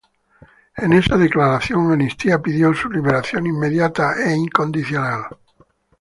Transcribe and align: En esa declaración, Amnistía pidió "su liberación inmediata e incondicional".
En 0.75 0.93
esa 0.93 1.15
declaración, 1.15 1.91
Amnistía 1.91 2.39
pidió 2.41 2.73
"su 2.73 2.89
liberación 2.89 3.45
inmediata 3.45 4.13
e 4.13 4.35
incondicional". 4.35 5.25